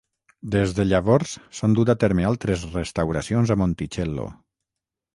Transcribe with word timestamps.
Des 0.53 0.71
de 0.79 0.85
llavors, 0.91 1.33
s'han 1.59 1.77
dut 1.81 1.93
a 1.95 1.97
terme 2.05 2.27
altres 2.33 2.67
restauracions 2.79 3.55
a 3.59 3.63
Monticello. 3.67 4.31